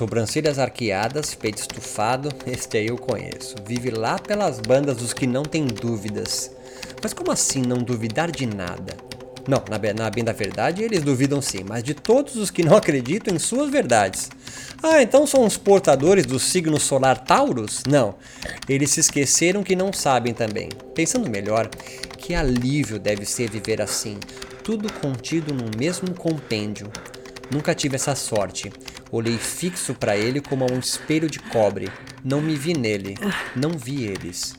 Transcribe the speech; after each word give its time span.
Sobrancelhas 0.00 0.58
arqueadas, 0.58 1.34
peito 1.34 1.58
estufado, 1.58 2.30
este 2.46 2.78
aí 2.78 2.86
eu 2.86 2.96
conheço. 2.96 3.54
Vive 3.66 3.90
lá 3.90 4.18
pelas 4.18 4.58
bandas 4.58 4.96
dos 4.96 5.12
que 5.12 5.26
não 5.26 5.42
têm 5.42 5.66
dúvidas. 5.66 6.50
Mas 7.02 7.12
como 7.12 7.30
assim 7.30 7.60
não 7.60 7.76
duvidar 7.76 8.30
de 8.30 8.46
nada? 8.46 8.96
Não, 9.46 9.62
na, 9.68 9.78
na 9.92 10.08
bem 10.08 10.24
da 10.24 10.32
verdade 10.32 10.82
eles 10.82 11.02
duvidam 11.02 11.42
sim, 11.42 11.66
mas 11.68 11.84
de 11.84 11.92
todos 11.92 12.36
os 12.36 12.50
que 12.50 12.62
não 12.62 12.74
acreditam 12.78 13.34
em 13.34 13.38
suas 13.38 13.70
verdades. 13.70 14.30
Ah, 14.82 15.02
então 15.02 15.26
são 15.26 15.44
os 15.44 15.58
portadores 15.58 16.24
do 16.24 16.38
signo 16.38 16.80
solar 16.80 17.22
Taurus? 17.22 17.82
Não, 17.86 18.14
eles 18.66 18.92
se 18.92 19.00
esqueceram 19.00 19.62
que 19.62 19.76
não 19.76 19.92
sabem 19.92 20.32
também. 20.32 20.70
Pensando 20.94 21.28
melhor, 21.28 21.68
que 22.16 22.34
alívio 22.34 22.98
deve 22.98 23.26
ser 23.26 23.50
viver 23.50 23.82
assim, 23.82 24.18
tudo 24.64 24.90
contido 24.94 25.52
num 25.52 25.70
mesmo 25.78 26.14
compêndio. 26.14 26.90
Nunca 27.50 27.74
tive 27.74 27.96
essa 27.96 28.14
sorte. 28.14 28.72
Olhei 29.12 29.36
fixo 29.38 29.94
para 29.94 30.16
ele 30.16 30.40
como 30.40 30.64
a 30.64 30.72
um 30.72 30.78
espelho 30.78 31.28
de 31.28 31.38
cobre. 31.38 31.90
Não 32.24 32.40
me 32.40 32.54
vi 32.54 32.74
nele, 32.74 33.16
não 33.56 33.70
vi 33.70 34.04
eles. 34.04 34.54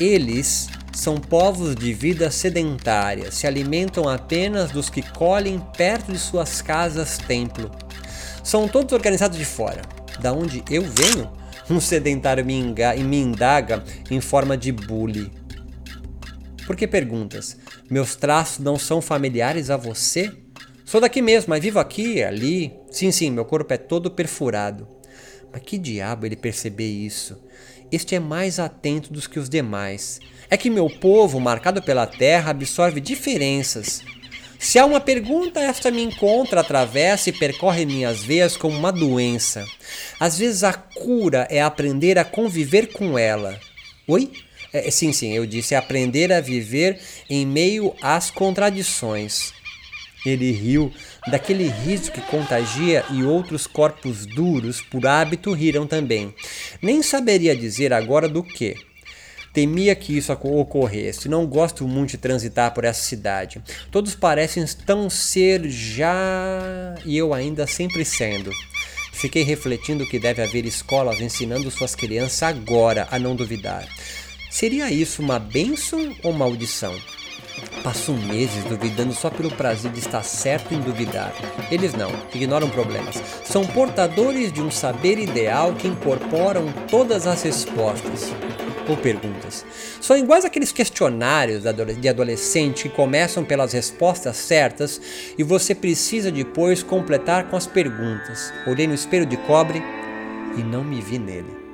Eles 0.00 0.68
são 0.92 1.16
povos 1.16 1.74
de 1.74 1.92
vida 1.92 2.30
sedentária, 2.30 3.30
se 3.30 3.46
alimentam 3.46 4.08
apenas 4.08 4.70
dos 4.70 4.90
que 4.90 5.02
colhem 5.02 5.60
perto 5.76 6.12
de 6.12 6.18
suas 6.18 6.60
casas 6.60 7.18
templo. 7.18 7.70
São 8.42 8.66
todos 8.66 8.92
organizados 8.92 9.38
de 9.38 9.44
fora. 9.44 9.82
Da 10.20 10.32
onde 10.32 10.62
eu 10.70 10.82
venho, 10.82 11.30
um 11.70 11.80
sedentário 11.80 12.44
me, 12.44 12.60
me 13.04 13.16
indaga 13.16 13.84
em 14.10 14.20
forma 14.20 14.56
de 14.56 14.72
bully. 14.72 15.30
Por 16.66 16.76
que 16.76 16.86
perguntas? 16.86 17.56
Meus 17.88 18.14
traços 18.14 18.58
não 18.58 18.78
são 18.78 19.00
familiares 19.00 19.70
a 19.70 19.76
você? 19.76 20.32
Sou 20.92 21.00
daqui 21.00 21.22
mesmo, 21.22 21.48
mas 21.48 21.62
vivo 21.62 21.78
aqui, 21.78 22.22
ali. 22.22 22.70
Sim, 22.90 23.10
sim, 23.10 23.30
meu 23.30 23.46
corpo 23.46 23.72
é 23.72 23.78
todo 23.78 24.10
perfurado. 24.10 24.86
Mas 25.50 25.62
que 25.62 25.78
diabo 25.78 26.26
ele 26.26 26.36
perceber 26.36 26.86
isso? 26.86 27.42
Este 27.90 28.14
é 28.14 28.20
mais 28.20 28.58
atento 28.58 29.10
dos 29.10 29.26
que 29.26 29.38
os 29.38 29.48
demais. 29.48 30.20
É 30.50 30.56
que 30.58 30.68
meu 30.68 30.90
povo, 30.90 31.40
marcado 31.40 31.80
pela 31.80 32.06
terra, 32.06 32.50
absorve 32.50 33.00
diferenças. 33.00 34.02
Se 34.58 34.78
há 34.78 34.84
uma 34.84 35.00
pergunta, 35.00 35.60
esta 35.60 35.90
me 35.90 36.02
encontra, 36.02 36.60
atravessa 36.60 37.30
e 37.30 37.38
percorre 37.38 37.86
minhas 37.86 38.22
veias 38.22 38.54
como 38.54 38.76
uma 38.76 38.92
doença. 38.92 39.64
Às 40.20 40.36
vezes 40.36 40.62
a 40.62 40.74
cura 40.74 41.48
é 41.48 41.62
aprender 41.62 42.18
a 42.18 42.24
conviver 42.26 42.92
com 42.92 43.18
ela. 43.18 43.58
Oi? 44.06 44.30
É, 44.74 44.90
sim, 44.90 45.10
sim, 45.10 45.32
eu 45.32 45.46
disse 45.46 45.74
aprender 45.74 46.30
a 46.30 46.42
viver 46.42 47.00
em 47.30 47.46
meio 47.46 47.94
às 48.02 48.30
contradições. 48.30 49.61
Ele 50.24 50.50
riu 50.52 50.92
daquele 51.26 51.68
riso 51.68 52.12
que 52.12 52.20
contagia 52.20 53.04
e 53.10 53.22
outros 53.24 53.66
corpos 53.66 54.24
duros, 54.24 54.80
por 54.80 55.06
hábito, 55.06 55.52
riram 55.52 55.86
também. 55.86 56.34
Nem 56.80 57.02
saberia 57.02 57.56
dizer 57.56 57.92
agora 57.92 58.28
do 58.28 58.42
que. 58.42 58.76
Temia 59.52 59.94
que 59.94 60.16
isso 60.16 60.32
ocorresse. 60.32 61.28
Não 61.28 61.46
gosto 61.46 61.86
muito 61.86 62.12
de 62.12 62.18
transitar 62.18 62.72
por 62.72 62.84
essa 62.84 63.02
cidade. 63.02 63.62
Todos 63.90 64.14
parecem 64.14 64.64
tão 64.86 65.10
ser 65.10 65.68
já 65.68 66.94
e 67.04 67.16
eu 67.16 67.34
ainda 67.34 67.66
sempre 67.66 68.04
sendo. 68.04 68.50
Fiquei 69.12 69.42
refletindo 69.42 70.06
que 70.06 70.18
deve 70.18 70.42
haver 70.42 70.64
escolas 70.64 71.20
ensinando 71.20 71.70
suas 71.70 71.94
crianças 71.94 72.42
agora 72.42 73.06
a 73.10 73.18
não 73.18 73.36
duvidar. 73.36 73.86
Seria 74.50 74.90
isso 74.90 75.20
uma 75.20 75.38
bênção 75.38 76.16
ou 76.22 76.32
maldição? 76.32 76.94
Passo 77.82 78.12
meses 78.12 78.64
duvidando 78.64 79.12
só 79.12 79.28
pelo 79.28 79.50
prazer 79.50 79.90
de 79.90 79.98
estar 79.98 80.22
certo 80.22 80.72
em 80.72 80.80
duvidar. 80.80 81.32
Eles 81.70 81.94
não, 81.94 82.10
ignoram 82.32 82.70
problemas. 82.70 83.20
São 83.44 83.66
portadores 83.66 84.52
de 84.52 84.62
um 84.62 84.70
saber 84.70 85.18
ideal 85.18 85.74
que 85.74 85.88
incorporam 85.88 86.72
todas 86.88 87.26
as 87.26 87.42
respostas 87.42 88.32
ou 88.88 88.96
perguntas. 88.96 89.64
São 90.00 90.16
iguais 90.16 90.44
aqueles 90.44 90.72
questionários 90.72 91.62
de 92.00 92.08
adolescente 92.08 92.88
que 92.88 92.94
começam 92.94 93.44
pelas 93.44 93.72
respostas 93.72 94.36
certas 94.36 95.00
e 95.36 95.42
você 95.42 95.74
precisa 95.74 96.30
depois 96.30 96.82
completar 96.82 97.48
com 97.48 97.56
as 97.56 97.66
perguntas. 97.66 98.52
Olhei 98.66 98.86
no 98.86 98.94
espelho 98.94 99.26
de 99.26 99.36
cobre 99.38 99.82
e 100.56 100.62
não 100.62 100.84
me 100.84 101.00
vi 101.00 101.18
nele. 101.18 101.71